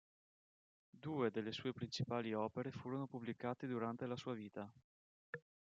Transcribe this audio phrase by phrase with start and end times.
[0.89, 4.67] Due delle sue principali opere furono pubblicate durante la sua vita.